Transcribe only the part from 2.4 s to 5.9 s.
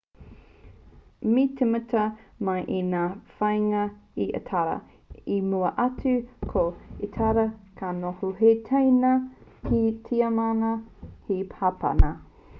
mai i ngā whāinga a itāria i mua